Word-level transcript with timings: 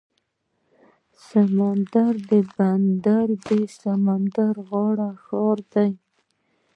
سمندري 1.27 2.39
بندر 2.55 3.27
د 3.47 3.49
سمندر 3.79 4.53
غاړې 4.69 5.09
ښار 5.25 5.59
دی. 5.73 5.91